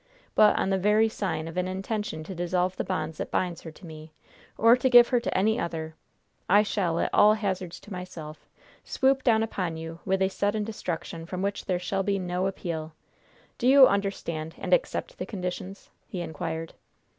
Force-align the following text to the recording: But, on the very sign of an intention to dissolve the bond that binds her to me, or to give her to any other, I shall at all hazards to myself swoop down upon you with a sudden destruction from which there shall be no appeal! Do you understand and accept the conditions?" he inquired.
But, 0.33 0.57
on 0.57 0.71
the 0.71 0.79
very 0.79 1.07
sign 1.07 1.47
of 1.47 1.57
an 1.57 1.67
intention 1.67 2.23
to 2.23 2.33
dissolve 2.33 2.75
the 2.75 2.83
bond 2.83 3.13
that 3.21 3.29
binds 3.29 3.61
her 3.61 3.69
to 3.71 3.85
me, 3.85 4.13
or 4.57 4.75
to 4.75 4.89
give 4.89 5.09
her 5.09 5.19
to 5.19 5.37
any 5.37 5.59
other, 5.59 5.93
I 6.49 6.63
shall 6.63 6.97
at 6.97 7.11
all 7.13 7.35
hazards 7.35 7.79
to 7.81 7.93
myself 7.93 8.49
swoop 8.83 9.21
down 9.23 9.43
upon 9.43 9.77
you 9.77 9.99
with 10.03 10.23
a 10.23 10.29
sudden 10.29 10.63
destruction 10.63 11.27
from 11.27 11.43
which 11.43 11.65
there 11.65 11.77
shall 11.77 12.01
be 12.01 12.17
no 12.17 12.47
appeal! 12.47 12.93
Do 13.59 13.67
you 13.67 13.85
understand 13.85 14.55
and 14.57 14.73
accept 14.73 15.19
the 15.19 15.25
conditions?" 15.27 15.91
he 16.07 16.21
inquired. 16.21 16.73